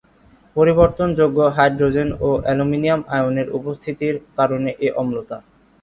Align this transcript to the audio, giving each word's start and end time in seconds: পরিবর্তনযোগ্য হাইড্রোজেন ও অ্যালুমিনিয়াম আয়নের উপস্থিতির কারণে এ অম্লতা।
পরিবর্তনযোগ্য 0.55 1.39
হাইড্রোজেন 1.57 2.09
ও 2.19 2.29
অ্যালুমিনিয়াম 2.43 3.01
আয়নের 3.15 3.47
উপস্থিতির 3.57 4.15
কারণে 4.37 4.69
এ 4.79 4.89
অম্লতা। 5.01 5.37